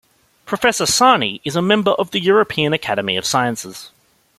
[0.47, 3.91] Professor Sahni is a member of the European Academy of Sciences.